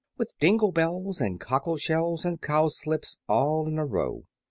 With 0.17 0.31
dingle 0.39 0.71
bells 0.71 1.21
and 1.21 1.39
cockle 1.39 1.77
shells 1.77 2.25
And 2.25 2.41
cowslips, 2.41 3.19
all 3.29 3.67
in 3.67 3.77
a 3.77 3.85
row. 3.85 4.23